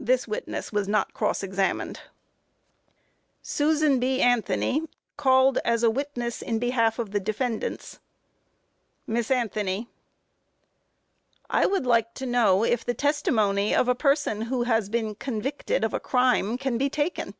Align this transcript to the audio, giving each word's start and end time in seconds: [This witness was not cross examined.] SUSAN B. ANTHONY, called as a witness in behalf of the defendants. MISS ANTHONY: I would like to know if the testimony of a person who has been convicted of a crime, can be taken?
[This 0.00 0.26
witness 0.26 0.72
was 0.72 0.88
not 0.88 1.14
cross 1.14 1.44
examined.] 1.44 2.00
SUSAN 3.40 4.00
B. 4.00 4.20
ANTHONY, 4.20 4.88
called 5.16 5.58
as 5.64 5.84
a 5.84 5.90
witness 5.90 6.42
in 6.42 6.58
behalf 6.58 6.98
of 6.98 7.12
the 7.12 7.20
defendants. 7.20 8.00
MISS 9.06 9.30
ANTHONY: 9.30 9.86
I 11.48 11.66
would 11.66 11.86
like 11.86 12.14
to 12.14 12.26
know 12.26 12.64
if 12.64 12.84
the 12.84 12.94
testimony 12.94 13.72
of 13.72 13.86
a 13.86 13.94
person 13.94 14.40
who 14.40 14.64
has 14.64 14.88
been 14.88 15.14
convicted 15.14 15.84
of 15.84 15.94
a 15.94 16.00
crime, 16.00 16.58
can 16.58 16.76
be 16.76 16.90
taken? 16.90 17.34